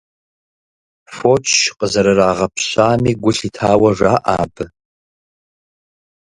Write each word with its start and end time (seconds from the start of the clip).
Фоч 1.15 1.47
къызэрырагъэпщами 1.77 3.11
гу 3.23 3.31
лъитауэ 3.37 3.89
жаӏэ 3.97 4.17
абы. 4.41 4.65